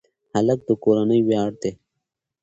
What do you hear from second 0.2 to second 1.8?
هلک د کورنۍ ویاړ دی.